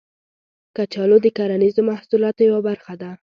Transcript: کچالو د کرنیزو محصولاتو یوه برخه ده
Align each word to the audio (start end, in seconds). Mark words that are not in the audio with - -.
کچالو 0.75 1.17
د 1.23 1.27
کرنیزو 1.37 1.81
محصولاتو 1.89 2.41
یوه 2.49 2.61
برخه 2.67 2.93
ده 3.01 3.09